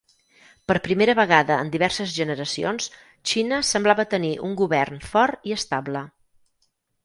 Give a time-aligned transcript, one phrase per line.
[0.69, 2.89] Per primera vegada en diverses generacions,
[3.33, 6.07] Xina semblava tenir un govern fort i estable.